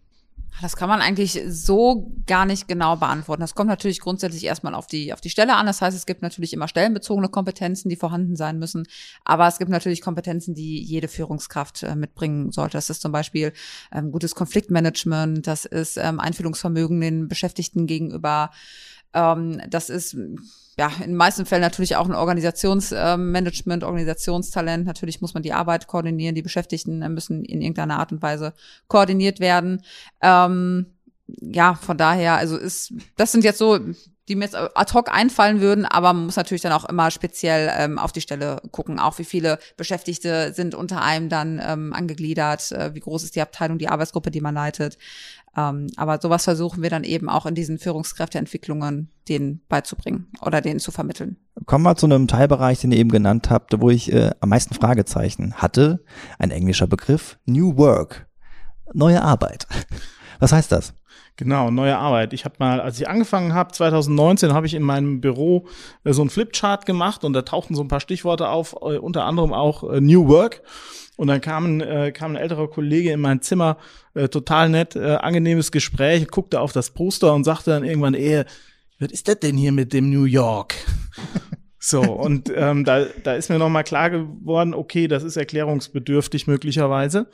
Das 0.62 0.76
kann 0.76 0.88
man 0.88 1.02
eigentlich 1.02 1.42
so 1.48 2.12
gar 2.28 2.46
nicht 2.46 2.68
genau 2.68 2.96
beantworten. 2.96 3.42
Das 3.42 3.56
kommt 3.56 3.70
natürlich 3.70 4.00
grundsätzlich 4.00 4.46
erstmal 4.46 4.76
auf 4.76 4.88
die, 4.88 5.14
auf 5.14 5.20
die 5.20 5.30
Stelle 5.30 5.56
an. 5.56 5.66
Das 5.66 5.82
heißt, 5.82 5.96
es 5.98 6.06
gibt 6.06 6.22
natürlich 6.22 6.54
immer 6.54 6.68
stellenbezogene 6.68 7.30
Kompetenzen, 7.30 7.90
die 7.90 7.96
vorhanden 7.96 8.36
sein 8.36 8.60
müssen. 8.60 8.88
Aber 9.26 9.48
es 9.48 9.58
gibt 9.58 9.72
natürlich 9.72 10.02
Kompetenzen, 10.02 10.54
die 10.54 10.82
jede 10.82 11.08
Führungskraft 11.08 11.84
äh, 11.84 11.96
mitbringen 11.96 12.52
sollte. 12.52 12.78
Das 12.78 12.90
ist 12.90 13.02
zum 13.02 13.12
Beispiel 13.12 13.54
ähm, 13.92 14.12
gutes 14.12 14.36
Konfliktmanagement, 14.36 15.46
das 15.48 15.66
ist 15.66 15.98
ähm, 15.98 16.20
Einfühlungsvermögen 16.20 17.02
den 17.02 17.28
Beschäftigten 17.28 17.88
gegenüber. 17.88 18.52
Ähm, 19.14 19.62
das 19.70 19.90
ist 19.90 20.16
ja, 20.78 20.92
in 20.98 21.12
den 21.12 21.16
meisten 21.16 21.46
Fällen 21.46 21.62
natürlich 21.62 21.96
auch 21.96 22.08
ein 22.08 22.16
Organisationsmanagement, 22.16 23.84
äh, 23.84 23.86
Organisationstalent. 23.86 24.86
Natürlich 24.86 25.22
muss 25.22 25.34
man 25.34 25.44
die 25.44 25.54
Arbeit 25.54 25.88
koordinieren, 25.88 26.36
die 26.36 26.42
Beschäftigten 26.42 27.00
müssen 27.14 27.44
in 27.46 27.62
irgendeiner 27.62 28.00
Art 28.00 28.12
und 28.12 28.22
Weise 28.22 28.54
koordiniert 28.88 29.40
werden. 29.40 29.84
Ähm, 30.22 30.88
ja, 31.28 31.76
von 31.76 31.98
daher, 31.98 32.36
also 32.36 32.58
ist, 32.58 32.94
das 33.18 33.32
sind 33.32 33.44
jetzt 33.44 33.60
so, 33.60 33.80
die 34.30 34.36
mir 34.36 34.46
jetzt 34.46 34.56
ad 34.56 34.94
hoc 34.94 35.12
einfallen 35.12 35.60
würden, 35.60 35.86
aber 35.86 36.14
man 36.14 36.26
muss 36.26 36.38
natürlich 36.38 36.62
dann 36.62 36.72
auch 36.72 36.86
immer 36.86 37.12
speziell 37.12 37.72
ähm, 37.78 38.00
auf 38.00 38.12
die 38.12 38.22
Stelle 38.22 38.62
gucken, 38.72 39.00
auch 39.00 39.18
wie 39.20 39.26
viele 39.26 39.60
Beschäftigte 39.76 40.54
sind 40.54 40.76
unter 40.76 41.02
einem 41.02 41.28
dann 41.30 41.62
ähm, 41.64 41.94
angegliedert, 41.94 42.72
äh, 42.72 42.94
wie 42.94 43.02
groß 43.02 43.24
ist 43.24 43.36
die 43.36 43.42
Abteilung, 43.42 43.78
die 43.78 43.90
Arbeitsgruppe, 43.90 44.32
die 44.32 44.42
man 44.42 44.56
leitet. 44.56 44.98
Ähm, 45.56 45.88
aber 45.98 46.20
sowas 46.22 46.46
versuchen 46.46 46.82
wir 46.82 46.90
dann 46.90 47.04
eben 47.04 47.30
auch 47.30 47.46
in 47.46 47.54
diesen 47.54 47.78
Führungskräfteentwicklungen 47.78 49.10
denen 49.28 49.62
beizubringen 49.68 50.28
oder 50.42 50.62
denen 50.62 50.80
zu 50.80 50.92
vermitteln. 50.92 51.38
Kommen 51.66 51.84
wir 51.84 51.96
zu 51.96 52.06
einem 52.06 52.28
Teilbereich, 52.28 52.80
den 52.80 52.92
ihr 52.92 53.00
eben 53.00 53.12
genannt 53.12 53.50
habt, 53.50 53.80
wo 53.80 53.90
ich 53.90 54.12
äh, 54.12 54.32
am 54.40 54.50
meisten 54.50 54.74
Fragezeichen 54.74 55.56
hatte. 55.56 56.04
Ein 56.40 56.52
englischer 56.52 56.88
Begriff, 56.88 57.38
New 57.46 57.78
Work, 57.78 58.28
neue 58.94 59.22
Arbeit. 59.22 59.68
Was 60.40 60.52
heißt 60.52 60.72
das? 60.72 60.94
Genau, 61.36 61.72
neue 61.72 61.98
Arbeit. 61.98 62.34
Ich 62.34 62.46
habe 62.46 62.56
mal, 62.60 62.80
als 62.80 63.00
ich 63.00 63.08
angefangen 63.08 63.54
habe, 63.54 63.72
2019, 63.72 64.54
habe 64.54 64.68
ich 64.68 64.76
in 64.76 64.84
meinem 64.84 65.20
Büro 65.20 65.68
äh, 66.04 66.14
so 66.14 66.22
ein 66.24 66.30
Flipchart 66.30 66.86
gemacht 66.86 67.24
und 67.24 67.34
da 67.34 67.42
tauchten 67.42 67.74
so 67.74 67.82
ein 67.82 67.88
paar 67.88 68.02
Stichworte 68.02 68.50
auf, 68.50 68.74
äh, 68.74 68.98
unter 68.98 69.26
anderem 69.26 69.52
auch 69.52 69.84
äh, 69.90 70.00
New 70.00 70.28
Work. 70.28 70.62
Und 71.16 71.28
dann 71.28 71.42
kam, 71.42 71.80
äh, 71.82 72.12
kam 72.12 72.32
ein 72.32 72.38
älterer 72.38 72.68
Kollege 72.68 73.12
in 73.12 73.20
mein 73.20 73.42
Zimmer, 73.42 73.78
äh, 74.14 74.30
total 74.30 74.70
nett, 74.70 74.96
äh, 74.96 75.16
angenehmes 75.16 75.72
Gespräch, 75.72 76.28
guckte 76.28 76.60
auf 76.60 76.72
das 76.72 76.92
Poster 76.92 77.34
und 77.34 77.44
sagte 77.44 77.72
dann 77.72 77.84
irgendwann, 77.84 78.14
ey, 78.14 78.44
was 79.00 79.12
ist 79.12 79.28
das 79.28 79.40
denn 79.40 79.58
hier 79.58 79.72
mit 79.72 79.94
dem 79.94 80.10
New 80.10 80.26
York? 80.26 80.76
So, 81.86 82.00
und 82.00 82.50
ähm, 82.56 82.86
da, 82.86 83.08
da 83.24 83.34
ist 83.34 83.50
mir 83.50 83.60
nochmal 83.60 83.84
klar 83.84 84.10
geworden, 84.10 84.74
okay, 84.74 85.10
das 85.10 85.22
ist 85.22 85.36
erklärungsbedürftig 85.36 86.48
möglicherweise. 86.48 87.30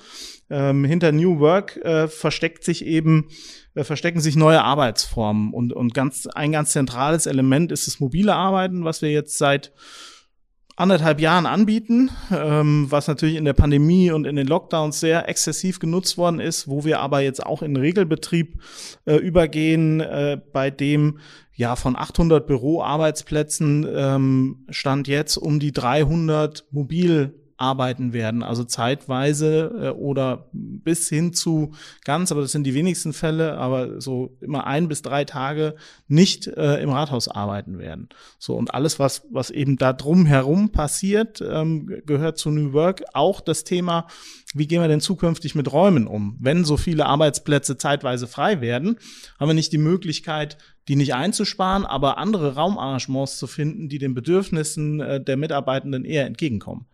Ähm, 0.49 0.85
hinter 0.85 1.11
New 1.11 1.39
Work 1.39 1.77
äh, 1.77 2.07
versteckt 2.07 2.63
sich 2.63 2.83
eben, 2.83 3.27
äh, 3.75 3.83
verstecken 3.83 4.21
sich 4.21 4.35
neue 4.35 4.63
Arbeitsformen. 4.63 5.53
Und, 5.53 5.71
und 5.71 5.93
ganz, 5.93 6.25
ein 6.25 6.51
ganz 6.51 6.71
zentrales 6.71 7.27
Element 7.27 7.71
ist 7.71 7.85
das 7.85 7.99
mobile 7.99 8.33
Arbeiten, 8.33 8.85
was 8.85 9.03
wir 9.03 9.11
jetzt 9.11 9.37
seit 9.37 9.71
anderthalb 10.79 11.19
Jahren 11.19 11.45
anbieten, 11.45 12.09
ähm, 12.31 12.87
was 12.89 13.07
natürlich 13.07 13.35
in 13.35 13.45
der 13.45 13.53
Pandemie 13.53 14.11
und 14.11 14.25
in 14.25 14.35
den 14.35 14.47
Lockdowns 14.47 14.99
sehr 14.99 15.27
exzessiv 15.27 15.79
genutzt 15.79 16.17
worden 16.17 16.39
ist, 16.39 16.67
wo 16.67 16.85
wir 16.85 16.99
aber 16.99 17.19
jetzt 17.19 17.45
auch 17.45 17.61
in 17.61 17.75
Regelbetrieb 17.75 18.61
äh, 19.05 19.15
übergehen, 19.15 19.99
äh, 19.99 20.39
bei 20.53 20.71
dem 20.71 21.19
ja 21.53 21.75
von 21.75 21.97
800 21.97 22.47
Büroarbeitsplätzen 22.47 23.85
ähm, 23.93 24.65
stand 24.69 25.09
jetzt 25.09 25.35
um 25.35 25.59
die 25.59 25.73
300 25.73 26.65
mobil 26.71 27.35
arbeiten 27.59 28.13
werden, 28.13 28.41
also 28.41 28.63
zeitweise 28.63 29.71
äh, 29.81 29.89
oder 29.89 30.49
bis 30.53 31.09
hin 31.09 31.33
zu 31.33 31.73
ganz, 32.05 32.31
aber 32.31 32.41
das 32.41 32.53
sind 32.53 32.63
die 32.63 32.73
wenigsten 32.73 33.11
Fälle, 33.11 33.57
aber 33.57 33.99
so 33.99 34.37
immer 34.39 34.65
ein 34.65 34.87
bis 34.87 35.01
drei 35.01 35.25
Tage 35.25 35.75
nicht 36.07 36.47
äh, 36.47 36.81
im 36.81 36.89
Rathaus 36.89 37.27
arbeiten 37.27 37.77
werden. 37.77 38.09
So 38.37 38.55
und 38.55 38.73
alles, 38.73 38.97
was 38.97 39.23
was 39.31 39.49
eben 39.49 39.77
da 39.77 39.91
drum 39.91 40.25
herum 40.25 40.71
passiert, 40.71 41.41
ähm, 41.41 42.01
gehört 42.05 42.37
zu 42.37 42.49
New 42.49 42.71
Work. 42.71 43.03
Auch 43.13 43.41
das 43.41 43.65
Thema, 43.65 44.07
wie 44.53 44.67
gehen 44.67 44.81
wir 44.81 44.87
denn 44.87 45.01
zukünftig 45.01 45.53
mit 45.53 45.71
Räumen 45.71 46.07
um? 46.07 46.37
Wenn 46.39 46.63
so 46.63 46.77
viele 46.77 47.07
Arbeitsplätze 47.07 47.77
zeitweise 47.77 48.27
frei 48.27 48.61
werden, 48.61 48.97
haben 49.37 49.49
wir 49.49 49.53
nicht 49.53 49.73
die 49.73 49.77
Möglichkeit, 49.77 50.57
die 50.87 50.95
nicht 50.95 51.13
einzusparen, 51.13 51.85
aber 51.85 52.17
andere 52.17 52.55
Raumarrangements 52.55 53.37
zu 53.37 53.47
finden, 53.47 53.89
die 53.89 53.99
den 53.99 54.13
Bedürfnissen 54.13 55.01
äh, 55.01 55.23
der 55.23 55.37
Mitarbeitenden 55.37 56.05
eher 56.05 56.25
entgegenkommen. 56.25 56.87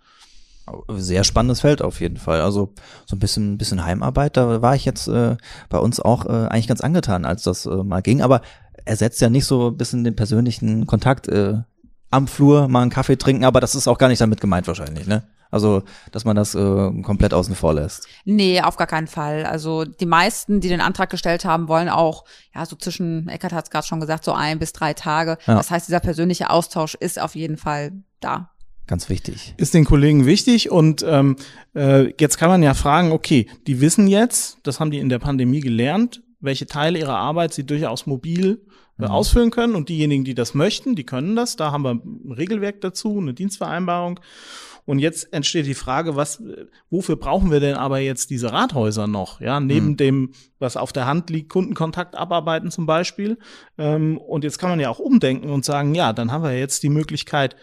Sehr 0.89 1.23
spannendes 1.23 1.61
Feld 1.61 1.81
auf 1.81 1.99
jeden 1.99 2.17
Fall. 2.17 2.41
Also 2.41 2.73
so 3.05 3.15
ein 3.15 3.19
bisschen, 3.19 3.53
ein 3.53 3.57
bisschen 3.57 3.85
Heimarbeit, 3.85 4.35
da 4.35 4.61
war 4.61 4.75
ich 4.75 4.85
jetzt 4.85 5.07
äh, 5.07 5.37
bei 5.69 5.77
uns 5.77 5.99
auch 5.99 6.25
äh, 6.25 6.47
eigentlich 6.47 6.67
ganz 6.67 6.81
angetan, 6.81 7.25
als 7.25 7.43
das 7.43 7.65
äh, 7.65 7.83
mal 7.83 8.01
ging. 8.01 8.21
Aber 8.21 8.41
ersetzt 8.85 9.21
ja 9.21 9.29
nicht 9.29 9.45
so 9.45 9.69
ein 9.69 9.77
bisschen 9.77 10.03
den 10.03 10.15
persönlichen 10.15 10.87
Kontakt 10.87 11.27
äh, 11.27 11.59
am 12.11 12.27
Flur, 12.27 12.67
mal 12.67 12.81
einen 12.81 12.91
Kaffee 12.91 13.17
trinken, 13.17 13.45
aber 13.45 13.59
das 13.59 13.75
ist 13.75 13.87
auch 13.87 13.97
gar 13.97 14.07
nicht 14.07 14.21
damit 14.21 14.41
gemeint 14.41 14.67
wahrscheinlich, 14.67 15.07
ne? 15.07 15.23
Also, 15.51 15.83
dass 16.11 16.25
man 16.25 16.35
das 16.35 16.55
äh, 16.55 17.01
komplett 17.01 17.33
außen 17.33 17.55
vor 17.55 17.73
lässt. 17.73 18.07
Nee, 18.25 18.61
auf 18.61 18.75
gar 18.75 18.87
keinen 18.87 19.07
Fall. 19.07 19.45
Also 19.45 19.85
die 19.85 20.05
meisten, 20.05 20.59
die 20.59 20.69
den 20.69 20.81
Antrag 20.81 21.09
gestellt 21.09 21.45
haben, 21.45 21.67
wollen 21.67 21.87
auch, 21.87 22.25
ja, 22.53 22.65
so 22.65 22.75
zwischen, 22.75 23.29
Eckert 23.29 23.53
hat 23.53 23.65
es 23.65 23.69
gerade 23.69 23.87
schon 23.87 23.99
gesagt, 24.01 24.25
so 24.25 24.33
ein 24.33 24.59
bis 24.59 24.73
drei 24.73 24.93
Tage. 24.93 25.37
Ja. 25.45 25.55
Das 25.55 25.71
heißt, 25.71 25.87
dieser 25.87 25.99
persönliche 25.99 26.49
Austausch 26.49 26.95
ist 26.95 27.21
auf 27.21 27.35
jeden 27.35 27.57
Fall 27.57 27.91
da. 28.19 28.51
Ganz 28.87 29.09
wichtig. 29.09 29.55
Ist 29.57 29.73
den 29.73 29.85
Kollegen 29.85 30.25
wichtig 30.25 30.69
und 30.69 31.03
ähm, 31.07 31.37
äh, 31.75 32.13
jetzt 32.19 32.37
kann 32.37 32.49
man 32.49 32.61
ja 32.61 32.73
fragen, 32.75 33.11
okay, 33.11 33.47
die 33.65 33.81
wissen 33.81 34.07
jetzt, 34.07 34.59
das 34.63 34.79
haben 34.79 34.91
die 34.91 34.99
in 34.99 35.09
der 35.09 35.19
Pandemie 35.19 35.59
gelernt, 35.59 36.21
welche 36.39 36.67
Teile 36.67 36.99
ihrer 36.99 37.17
Arbeit 37.17 37.53
sie 37.53 37.65
durchaus 37.65 38.05
mobil 38.05 38.61
äh, 38.99 39.03
mhm. 39.03 39.07
ausführen 39.07 39.51
können 39.51 39.75
und 39.75 39.89
diejenigen, 39.89 40.23
die 40.23 40.35
das 40.35 40.53
möchten, 40.53 40.95
die 40.95 41.05
können 41.05 41.35
das. 41.35 41.55
Da 41.55 41.71
haben 41.71 41.83
wir 41.83 41.91
ein 41.91 42.31
Regelwerk 42.31 42.81
dazu, 42.81 43.17
eine 43.17 43.33
Dienstvereinbarung. 43.33 44.19
Und 44.85 44.99
jetzt 44.99 45.33
entsteht 45.33 45.65
die 45.65 45.73
Frage, 45.73 46.15
was, 46.15 46.43
wofür 46.91 47.15
brauchen 47.15 47.49
wir 47.49 47.59
denn 47.59 47.75
aber 47.75 47.97
jetzt 47.99 48.29
diese 48.29 48.53
Rathäuser 48.53 49.07
noch? 49.07 49.41
Ja, 49.41 49.59
neben 49.59 49.89
mhm. 49.89 49.97
dem, 49.97 50.31
was 50.59 50.77
auf 50.77 50.93
der 50.93 51.07
Hand 51.07 51.31
liegt, 51.31 51.49
Kundenkontakt 51.49 52.15
abarbeiten 52.15 52.69
zum 52.69 52.85
Beispiel. 52.85 53.39
Ähm, 53.79 54.19
und 54.19 54.43
jetzt 54.43 54.59
kann 54.59 54.69
man 54.69 54.79
ja 54.79 54.91
auch 54.91 54.99
umdenken 54.99 55.49
und 55.49 55.65
sagen, 55.65 55.95
ja, 55.95 56.13
dann 56.13 56.31
haben 56.31 56.43
wir 56.43 56.57
jetzt 56.57 56.83
die 56.83 56.89
Möglichkeit, 56.89 57.55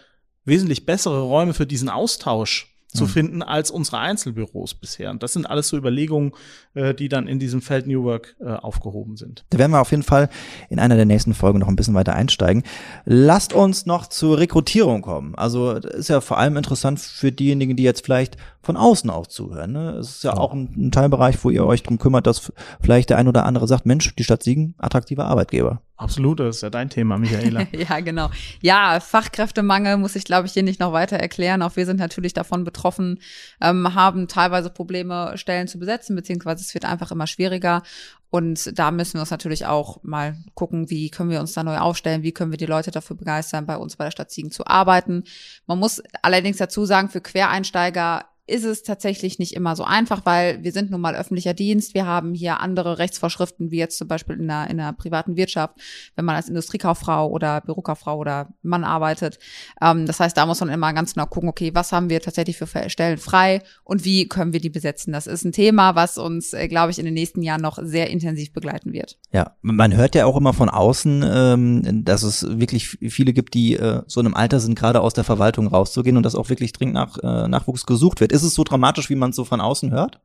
wesentlich 0.45 0.85
bessere 0.85 1.21
Räume 1.21 1.53
für 1.53 1.65
diesen 1.65 1.89
Austausch 1.89 2.73
zu 2.93 3.05
mhm. 3.05 3.09
finden 3.09 3.41
als 3.41 3.71
unsere 3.71 3.99
Einzelbüros 3.99 4.75
bisher. 4.75 5.09
Und 5.09 5.23
das 5.23 5.33
sind 5.33 5.45
alles 5.49 5.67
so 5.67 5.77
Überlegungen, 5.77 6.31
äh, 6.73 6.93
die 6.93 7.09
dann 7.09 7.27
in 7.27 7.39
diesem 7.39 7.61
Feld 7.61 7.87
New 7.87 8.03
Work 8.03 8.35
äh, 8.39 8.53
aufgehoben 8.53 9.17
sind. 9.17 9.45
Da 9.49 9.57
werden 9.57 9.71
wir 9.71 9.81
auf 9.81 9.91
jeden 9.91 10.03
Fall 10.03 10.29
in 10.69 10.79
einer 10.79 10.95
der 10.95 11.05
nächsten 11.05 11.33
Folgen 11.33 11.59
noch 11.59 11.67
ein 11.67 11.75
bisschen 11.75 11.95
weiter 11.95 12.13
einsteigen. 12.13 12.63
Lasst 13.05 13.53
uns 13.53 13.85
noch 13.85 14.07
zur 14.07 14.37
Rekrutierung 14.37 15.01
kommen. 15.01 15.35
Also 15.35 15.71
ist 15.71 16.09
ja 16.09 16.21
vor 16.21 16.37
allem 16.37 16.57
interessant 16.57 16.99
für 16.99 17.31
diejenigen, 17.31 17.75
die 17.75 17.83
jetzt 17.83 18.05
vielleicht 18.05 18.37
von 18.61 18.77
außen 18.77 19.09
auch 19.09 19.27
zuhören. 19.27 19.73
Ne? 19.73 19.91
Es 19.99 20.17
ist 20.17 20.23
ja, 20.23 20.33
ja. 20.33 20.37
auch 20.37 20.53
ein, 20.53 20.73
ein, 20.77 20.91
Teilbereich, 20.91 21.43
wo 21.43 21.49
ihr 21.49 21.65
euch 21.65 21.83
drum 21.83 21.97
kümmert, 21.97 22.27
dass 22.27 22.53
vielleicht 22.79 23.09
der 23.09 23.17
ein 23.17 23.27
oder 23.27 23.45
andere 23.45 23.67
sagt, 23.67 23.85
Mensch, 23.85 24.15
die 24.15 24.23
Stadt 24.23 24.43
Siegen, 24.43 24.75
attraktiver 24.77 25.25
Arbeitgeber. 25.25 25.81
Absolut, 26.03 26.41
das 26.41 26.57
ist 26.57 26.61
ja 26.63 26.69
dein 26.69 26.89
Thema, 26.89 27.17
Michaela. 27.17 27.65
ja, 27.71 28.01
genau. 28.01 28.29
Ja, 28.61 28.99
Fachkräftemangel 28.99 29.95
muss 29.95 30.17
ich, 30.17 30.25
glaube 30.25 30.47
ich, 30.47 30.53
hier 30.53 30.63
nicht 30.63 30.81
noch 30.81 30.91
weiter 30.91 31.15
erklären. 31.15 31.61
Auch 31.61 31.77
wir 31.77 31.85
sind 31.85 31.97
natürlich 31.97 32.33
davon 32.33 32.65
betroffen, 32.65 33.19
ähm, 33.61 33.95
haben 33.95 34.27
teilweise 34.27 34.69
Probleme, 34.69 35.31
Stellen 35.37 35.69
zu 35.69 35.79
besetzen, 35.79 36.17
beziehungsweise 36.17 36.61
es 36.61 36.73
wird 36.73 36.83
einfach 36.83 37.11
immer 37.11 37.25
schwieriger. 37.25 37.83
Und 38.29 38.77
da 38.77 38.91
müssen 38.91 39.13
wir 39.13 39.21
uns 39.21 39.31
natürlich 39.31 39.65
auch 39.65 40.03
mal 40.03 40.35
gucken, 40.55 40.89
wie 40.89 41.09
können 41.09 41.29
wir 41.29 41.39
uns 41.39 41.53
da 41.53 41.63
neu 41.63 41.77
aufstellen, 41.77 42.23
wie 42.23 42.33
können 42.33 42.51
wir 42.51 42.57
die 42.57 42.65
Leute 42.65 42.91
dafür 42.91 43.15
begeistern, 43.15 43.65
bei 43.65 43.77
uns 43.77 43.95
bei 43.95 44.03
der 44.03 44.11
Stadt 44.11 44.31
Siegen 44.31 44.51
zu 44.51 44.67
arbeiten. 44.67 45.23
Man 45.67 45.79
muss 45.79 46.03
allerdings 46.21 46.57
dazu 46.57 46.83
sagen, 46.83 47.07
für 47.07 47.21
Quereinsteiger 47.21 48.25
ist 48.45 48.65
es 48.65 48.83
tatsächlich 48.83 49.39
nicht 49.39 49.53
immer 49.53 49.75
so 49.77 49.85
einfach, 49.85 50.25
weil 50.25 50.61
wir 50.63 50.73
sind 50.73 50.91
nun 50.91 50.99
mal 50.99 51.15
öffentlicher 51.15 51.53
Dienst. 51.53 51.93
Wir 51.93 52.05
haben 52.05 52.33
hier 52.33 52.59
andere 52.59 52.97
Rechtsvorschriften, 52.97 53.71
wie 53.71 53.77
jetzt 53.77 53.97
zum 53.97 54.09
Beispiel 54.09 54.35
in 54.37 54.49
der, 54.49 54.69
in 54.69 54.77
der 54.77 54.91
privaten 54.91 55.37
Wirtschaft, 55.37 55.75
wenn 56.17 56.25
man 56.25 56.35
als 56.35 56.49
Industriekauffrau 56.49 57.29
oder 57.29 57.61
Bürokauffrau 57.61 58.17
oder 58.17 58.49
Mann 58.61 58.83
arbeitet. 58.83 59.39
Ähm, 59.81 60.05
das 60.05 60.19
heißt, 60.19 60.35
da 60.35 60.45
muss 60.45 60.59
man 60.59 60.67
immer 60.67 60.91
ganz 60.91 61.13
genau 61.13 61.25
gucken, 61.25 61.47
okay, 61.47 61.71
was 61.73 61.93
haben 61.93 62.09
wir 62.09 62.19
tatsächlich 62.19 62.57
für 62.57 62.67
Stellen 62.89 63.17
frei 63.17 63.61
und 63.85 64.03
wie 64.03 64.27
können 64.27 64.51
wir 64.51 64.59
die 64.59 64.69
besetzen. 64.69 65.13
Das 65.13 65.25
ist 65.25 65.45
ein 65.45 65.53
Thema, 65.53 65.95
was 65.95 66.17
uns, 66.17 66.51
äh, 66.51 66.67
glaube 66.67 66.91
ich, 66.91 66.99
in 66.99 67.05
den 67.05 67.13
nächsten 67.13 67.43
Jahren 67.43 67.61
noch 67.61 67.79
sehr 67.81 68.09
intensiv 68.09 68.51
begleiten 68.51 68.91
wird. 68.91 69.17
Ja, 69.31 69.55
man 69.61 69.95
hört 69.95 70.15
ja 70.15 70.25
auch 70.25 70.35
immer 70.35 70.51
von 70.51 70.67
außen, 70.67 71.23
ähm, 71.25 72.03
dass 72.03 72.23
es 72.23 72.45
wirklich 72.59 72.97
viele 73.09 73.31
gibt, 73.31 73.53
die 73.53 73.75
äh, 73.75 74.01
so 74.07 74.19
in 74.19 74.25
einem 74.25 74.35
Alter 74.35 74.59
sind, 74.59 74.77
gerade 74.77 74.99
aus 74.99 75.13
der 75.13 75.23
Verwaltung 75.23 75.67
rauszugehen 75.67 76.17
und 76.17 76.23
dass 76.23 76.35
auch 76.35 76.49
wirklich 76.49 76.73
dringend 76.73 76.95
nach 76.95 77.17
äh, 77.19 77.47
Nachwuchs 77.47 77.85
gesucht 77.85 78.19
wird. 78.19 78.32
Ist 78.33 78.41
es 78.41 78.55
so 78.55 78.63
dramatisch, 78.63 79.11
wie 79.11 79.15
man 79.15 79.29
es 79.29 79.35
so 79.35 79.45
von 79.45 79.61
außen 79.61 79.91
hört? 79.91 80.19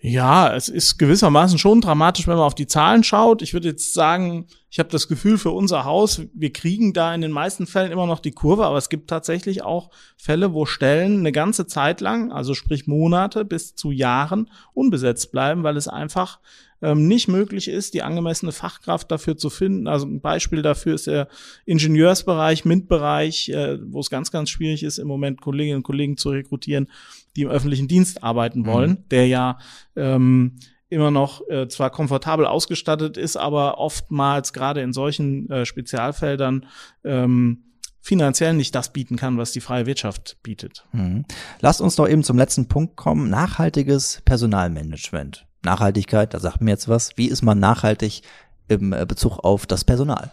Ja, 0.00 0.54
es 0.54 0.70
ist 0.70 0.98
gewissermaßen 0.98 1.58
schon 1.58 1.82
dramatisch, 1.82 2.26
wenn 2.26 2.36
man 2.36 2.46
auf 2.46 2.54
die 2.54 2.66
Zahlen 2.66 3.04
schaut. 3.04 3.42
Ich 3.42 3.52
würde 3.52 3.68
jetzt 3.68 3.92
sagen, 3.92 4.46
ich 4.72 4.78
habe 4.78 4.88
das 4.88 5.06
Gefühl 5.06 5.36
für 5.36 5.50
unser 5.50 5.84
Haus, 5.84 6.22
wir 6.32 6.50
kriegen 6.50 6.94
da 6.94 7.14
in 7.14 7.20
den 7.20 7.30
meisten 7.30 7.66
Fällen 7.66 7.92
immer 7.92 8.06
noch 8.06 8.20
die 8.20 8.30
Kurve, 8.30 8.64
aber 8.64 8.78
es 8.78 8.88
gibt 8.88 9.10
tatsächlich 9.10 9.62
auch 9.62 9.90
Fälle, 10.16 10.54
wo 10.54 10.64
Stellen 10.64 11.18
eine 11.18 11.30
ganze 11.30 11.66
Zeit 11.66 12.00
lang, 12.00 12.32
also 12.32 12.54
sprich 12.54 12.86
Monate 12.86 13.44
bis 13.44 13.74
zu 13.74 13.90
Jahren 13.90 14.48
unbesetzt 14.72 15.30
bleiben, 15.30 15.62
weil 15.62 15.76
es 15.76 15.88
einfach 15.88 16.40
ähm, 16.80 17.06
nicht 17.06 17.28
möglich 17.28 17.68
ist, 17.68 17.92
die 17.92 18.02
angemessene 18.02 18.50
Fachkraft 18.50 19.10
dafür 19.10 19.36
zu 19.36 19.50
finden. 19.50 19.88
Also 19.88 20.06
ein 20.06 20.22
Beispiel 20.22 20.62
dafür 20.62 20.94
ist 20.94 21.06
der 21.06 21.28
Ingenieursbereich, 21.66 22.64
MINT-Bereich, 22.64 23.50
äh, 23.50 23.78
wo 23.82 24.00
es 24.00 24.08
ganz, 24.08 24.30
ganz 24.30 24.48
schwierig 24.48 24.84
ist, 24.84 24.96
im 24.96 25.06
Moment 25.06 25.42
Kolleginnen 25.42 25.76
und 25.76 25.82
Kollegen 25.82 26.16
zu 26.16 26.30
rekrutieren, 26.30 26.88
die 27.36 27.42
im 27.42 27.50
öffentlichen 27.50 27.88
Dienst 27.88 28.24
arbeiten 28.24 28.60
mhm. 28.60 28.66
wollen, 28.66 28.90
mhm. 28.90 29.08
der 29.10 29.26
ja 29.26 29.58
ähm, 29.96 30.56
immer 30.92 31.10
noch 31.10 31.48
äh, 31.48 31.66
zwar 31.68 31.90
komfortabel 31.90 32.46
ausgestattet 32.46 33.16
ist, 33.16 33.36
aber 33.36 33.78
oftmals 33.78 34.52
gerade 34.52 34.82
in 34.82 34.92
solchen 34.92 35.50
äh, 35.50 35.64
Spezialfeldern 35.66 36.66
ähm, 37.04 37.64
finanziell 38.00 38.52
nicht 38.52 38.74
das 38.74 38.92
bieten 38.92 39.16
kann, 39.16 39.38
was 39.38 39.52
die 39.52 39.60
freie 39.60 39.86
Wirtschaft 39.86 40.36
bietet. 40.42 40.84
Mhm. 40.92 41.24
Lasst 41.60 41.80
uns 41.80 41.96
doch 41.96 42.08
eben 42.08 42.24
zum 42.24 42.36
letzten 42.36 42.68
Punkt 42.68 42.96
kommen. 42.96 43.30
Nachhaltiges 43.30 44.20
Personalmanagement. 44.24 45.46
Nachhaltigkeit, 45.64 46.34
da 46.34 46.40
sagt 46.40 46.60
mir 46.60 46.72
jetzt 46.72 46.88
was. 46.88 47.16
Wie 47.16 47.28
ist 47.28 47.42
man 47.42 47.58
nachhaltig 47.58 48.22
im 48.68 48.92
äh, 48.92 49.06
Bezug 49.06 49.38
auf 49.38 49.66
das 49.66 49.84
Personal? 49.84 50.32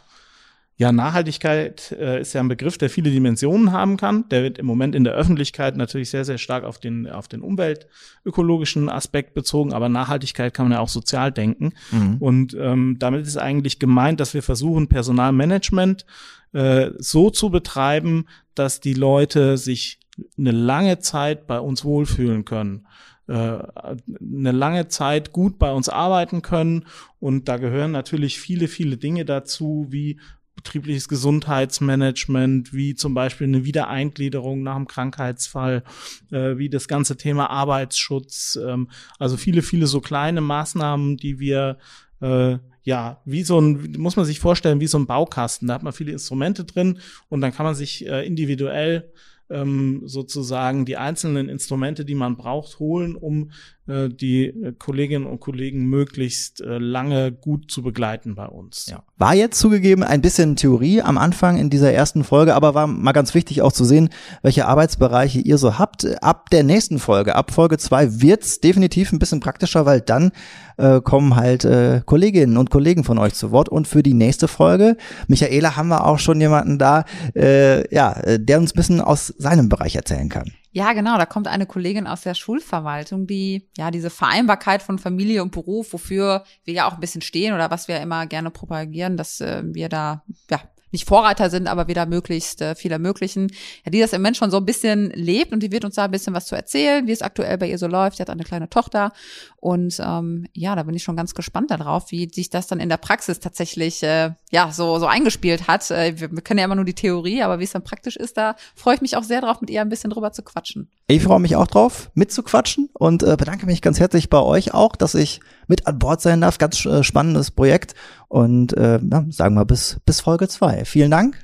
Ja, 0.79 0.93
Nachhaltigkeit 0.93 1.91
äh, 1.99 2.21
ist 2.21 2.31
ja 2.31 2.39
ein 2.39 2.47
Begriff, 2.47 2.77
der 2.77 2.89
viele 2.89 3.11
Dimensionen 3.11 3.73
haben 3.73 3.97
kann. 3.97 4.29
Der 4.29 4.43
wird 4.43 4.57
im 4.57 4.65
Moment 4.65 4.95
in 4.95 5.03
der 5.03 5.11
Öffentlichkeit 5.11 5.75
natürlich 5.75 6.09
sehr, 6.09 6.23
sehr 6.23 6.37
stark 6.37 6.63
auf 6.63 6.79
den, 6.79 7.05
auf 7.05 7.27
den 7.27 7.41
umweltökologischen 7.41 8.87
Aspekt 8.87 9.33
bezogen, 9.33 9.73
aber 9.73 9.89
Nachhaltigkeit 9.89 10.53
kann 10.53 10.67
man 10.67 10.77
ja 10.77 10.79
auch 10.79 10.87
sozial 10.87 11.33
denken. 11.33 11.73
Mhm. 11.91 12.15
Und 12.19 12.57
ähm, 12.57 12.95
damit 12.97 13.27
ist 13.27 13.35
eigentlich 13.35 13.79
gemeint, 13.79 14.21
dass 14.21 14.33
wir 14.33 14.41
versuchen, 14.41 14.87
Personalmanagement 14.87 16.05
äh, 16.53 16.91
so 16.97 17.29
zu 17.29 17.49
betreiben, 17.49 18.27
dass 18.55 18.79
die 18.79 18.93
Leute 18.93 19.57
sich 19.57 19.99
eine 20.37 20.51
lange 20.51 20.99
Zeit 20.99 21.45
bei 21.45 21.59
uns 21.59 21.83
wohlfühlen 21.83 22.45
können 22.45 22.87
äh, 23.27 23.33
eine 23.33 24.51
lange 24.51 24.87
Zeit 24.87 25.33
gut 25.33 25.59
bei 25.59 25.71
uns 25.71 25.87
arbeiten 25.87 26.41
können. 26.41 26.85
Und 27.19 27.47
da 27.47 27.57
gehören 27.57 27.91
natürlich 27.91 28.39
viele, 28.39 28.67
viele 28.67 28.97
Dinge 28.97 29.23
dazu, 29.23 29.87
wie 29.89 30.19
betriebliches 30.59 31.07
Gesundheitsmanagement, 31.07 32.73
wie 32.73 32.95
zum 32.95 33.13
Beispiel 33.13 33.47
eine 33.47 33.63
Wiedereingliederung 33.63 34.61
nach 34.61 34.75
einem 34.75 34.87
Krankheitsfall, 34.87 35.83
äh, 36.31 36.57
wie 36.57 36.69
das 36.69 36.87
ganze 36.87 37.15
Thema 37.15 37.49
Arbeitsschutz, 37.49 38.59
ähm, 38.61 38.89
also 39.17 39.37
viele, 39.37 39.61
viele 39.61 39.87
so 39.87 40.01
kleine 40.01 40.41
Maßnahmen, 40.41 41.17
die 41.17 41.39
wir 41.39 41.77
äh, 42.21 42.57
ja, 42.83 43.21
wie 43.25 43.43
so 43.43 43.59
ein, 43.59 43.95
muss 43.97 44.15
man 44.15 44.25
sich 44.25 44.39
vorstellen, 44.39 44.79
wie 44.79 44.87
so 44.87 44.97
ein 44.97 45.05
Baukasten. 45.05 45.67
Da 45.67 45.75
hat 45.75 45.83
man 45.83 45.93
viele 45.93 46.11
Instrumente 46.11 46.63
drin 46.65 46.99
und 47.29 47.41
dann 47.41 47.53
kann 47.53 47.65
man 47.65 47.75
sich 47.75 48.05
äh, 48.07 48.25
individuell 48.25 49.11
ähm, 49.49 50.01
sozusagen 50.05 50.85
die 50.85 50.97
einzelnen 50.97 51.49
Instrumente, 51.49 52.05
die 52.05 52.15
man 52.15 52.37
braucht, 52.37 52.79
holen, 52.79 53.15
um 53.15 53.51
die 53.89 54.53
Kolleginnen 54.77 55.25
und 55.25 55.39
Kollegen 55.39 55.85
möglichst 55.85 56.61
äh, 56.61 56.77
lange 56.77 57.31
gut 57.31 57.71
zu 57.71 57.81
begleiten 57.81 58.35
bei 58.35 58.45
uns. 58.45 58.87
Ja. 58.87 59.03
War 59.17 59.35
jetzt 59.35 59.59
zugegeben 59.59 60.03
ein 60.03 60.21
bisschen 60.21 60.55
Theorie 60.55 61.01
am 61.01 61.17
Anfang 61.17 61.57
in 61.57 61.69
dieser 61.69 61.91
ersten 61.91 62.23
Folge, 62.23 62.55
aber 62.55 62.73
war 62.73 62.87
mal 62.87 63.11
ganz 63.11 63.33
wichtig 63.33 63.61
auch 63.61 63.71
zu 63.71 63.85
sehen, 63.85 64.09
welche 64.41 64.67
Arbeitsbereiche 64.67 65.39
ihr 65.39 65.57
so 65.57 65.79
habt. 65.79 66.05
Ab 66.23 66.49
der 66.51 66.63
nächsten 66.63 66.99
Folge, 66.99 67.35
ab 67.35 67.51
Folge 67.51 67.77
zwei 67.77 68.21
wird's 68.21 68.59
definitiv 68.59 69.11
ein 69.11 69.19
bisschen 69.19 69.39
praktischer, 69.39 69.85
weil 69.85 70.01
dann 70.01 70.31
äh, 70.77 71.01
kommen 71.01 71.35
halt 71.35 71.65
äh, 71.65 72.01
Kolleginnen 72.05 72.57
und 72.57 72.69
Kollegen 72.69 73.03
von 73.03 73.17
euch 73.17 73.33
zu 73.33 73.51
Wort. 73.51 73.69
Und 73.69 73.87
für 73.87 74.03
die 74.03 74.13
nächste 74.13 74.47
Folge, 74.47 74.97
Michaela, 75.27 75.75
haben 75.75 75.89
wir 75.89 76.05
auch 76.05 76.19
schon 76.19 76.39
jemanden 76.39 76.77
da, 76.77 77.05
äh, 77.35 77.93
ja, 77.93 78.15
der 78.37 78.59
uns 78.59 78.73
ein 78.73 78.77
bisschen 78.77 79.01
aus 79.01 79.33
seinem 79.37 79.69
Bereich 79.69 79.95
erzählen 79.95 80.29
kann. 80.29 80.51
Ja, 80.71 80.93
genau. 80.93 81.17
Da 81.17 81.25
kommt 81.25 81.47
eine 81.47 81.65
Kollegin 81.65 82.05
aus 82.05 82.21
der 82.21 82.35
Schulverwaltung, 82.35 83.25
die 83.25 83.67
ja 83.75 83.89
diese 83.89 84.09
Vereinbarkeit 84.09 84.83
von 84.83 84.99
Familie 84.99 85.41
und 85.41 85.51
Beruf, 85.51 85.93
wofür 85.93 86.43
wir 86.63 86.73
ja 86.73 86.87
auch 86.87 86.93
ein 86.93 86.99
bisschen 86.99 87.21
stehen 87.21 87.53
oder 87.53 87.71
was 87.71 87.87
wir 87.87 87.99
immer 87.99 88.27
gerne 88.27 88.51
propagieren, 88.51 89.17
dass 89.17 89.41
äh, 89.41 89.63
wir 89.65 89.89
da 89.89 90.23
ja 90.49 90.59
nicht 90.91 91.07
Vorreiter 91.07 91.49
sind, 91.49 91.67
aber 91.67 91.87
wieder 91.87 92.05
möglichst 92.05 92.61
äh, 92.61 92.75
viel 92.75 92.91
ermöglichen. 92.91 93.51
Ja, 93.85 93.91
die 93.91 93.99
das 93.99 94.13
im 94.13 94.21
Moment 94.21 94.37
schon 94.37 94.51
so 94.51 94.57
ein 94.57 94.65
bisschen 94.65 95.11
lebt 95.11 95.51
und 95.51 95.61
die 95.61 95.71
wird 95.71 95.85
uns 95.85 95.95
da 95.95 96.05
ein 96.05 96.11
bisschen 96.11 96.33
was 96.33 96.45
zu 96.45 96.55
erzählen, 96.55 97.05
wie 97.07 97.11
es 97.11 97.21
aktuell 97.21 97.57
bei 97.57 97.69
ihr 97.69 97.77
so 97.77 97.87
läuft. 97.87 98.17
Sie 98.17 98.21
hat 98.21 98.29
eine 98.29 98.43
kleine 98.43 98.69
Tochter 98.69 99.11
und 99.57 99.99
ähm, 100.03 100.47
ja, 100.53 100.75
da 100.75 100.83
bin 100.83 100.95
ich 100.95 101.03
schon 101.03 101.15
ganz 101.15 101.35
gespannt 101.35 101.71
darauf, 101.71 102.11
wie 102.11 102.29
sich 102.29 102.49
das 102.49 102.67
dann 102.67 102.79
in 102.79 102.89
der 102.89 102.97
Praxis 102.97 103.39
tatsächlich 103.39 104.01
äh, 104.03 104.31
ja 104.49 104.71
so 104.71 104.99
so 104.99 105.05
eingespielt 105.05 105.67
hat. 105.67 105.89
Äh, 105.91 106.19
wir, 106.19 106.31
wir 106.31 106.41
können 106.41 106.59
ja 106.59 106.65
immer 106.65 106.75
nur 106.75 106.85
die 106.85 106.93
Theorie, 106.93 107.41
aber 107.43 107.59
wie 107.59 107.63
es 107.63 107.71
dann 107.71 107.83
praktisch 107.83 108.15
ist, 108.15 108.37
da 108.37 108.55
freue 108.75 108.95
ich 108.95 109.01
mich 109.01 109.15
auch 109.15 109.23
sehr 109.23 109.41
drauf, 109.41 109.61
mit 109.61 109.69
ihr 109.69 109.81
ein 109.81 109.89
bisschen 109.89 110.09
drüber 110.09 110.31
zu 110.31 110.43
quatschen. 110.43 110.89
Ich 111.07 111.23
freue 111.23 111.39
mich 111.39 111.55
auch 111.55 111.67
drauf, 111.67 112.09
mitzuquatschen 112.13 112.89
und 112.93 113.23
äh, 113.23 113.35
bedanke 113.37 113.65
mich 113.65 113.81
ganz 113.81 113.99
herzlich 113.99 114.29
bei 114.29 114.39
euch 114.39 114.73
auch, 114.73 114.95
dass 114.95 115.15
ich 115.15 115.39
mit 115.67 115.87
an 115.87 115.99
Bord 115.99 116.21
sein 116.21 116.41
darf. 116.41 116.57
Ganz 116.57 116.85
äh, 116.85 117.03
spannendes 117.03 117.51
Projekt 117.51 117.93
und 118.27 118.73
äh, 118.73 118.99
ja, 118.99 119.25
sagen 119.29 119.55
wir 119.55 119.65
bis 119.65 119.97
bis 120.05 120.21
Folge 120.21 120.47
zwei. 120.47 120.85
Vielen 120.85 121.11
Dank 121.11 121.37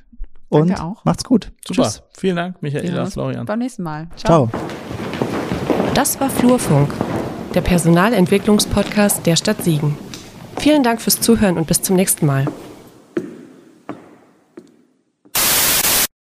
und 0.48 0.68
Danke 0.68 0.82
auch. 0.82 1.04
macht's 1.04 1.24
gut. 1.24 1.52
Super. 1.66 1.84
Tschüss. 1.84 2.02
Vielen 2.16 2.36
Dank, 2.36 2.62
Michaela, 2.62 3.04
uns 3.04 3.14
Florian. 3.14 3.46
Beim 3.46 3.58
nächsten 3.58 3.82
Mal. 3.82 4.08
Ciao. 4.16 4.50
Das 5.94 6.20
war 6.20 6.28
Flurfunk, 6.28 6.92
der 7.54 7.62
Personalentwicklungspodcast 7.62 9.24
der 9.24 9.36
Stadt 9.36 9.62
Siegen. 9.64 9.96
Vielen 10.58 10.82
Dank 10.82 11.00
fürs 11.00 11.20
Zuhören 11.20 11.56
und 11.56 11.66
bis 11.66 11.82
zum 11.82 11.96
nächsten 11.96 12.26
Mal. 12.26 12.46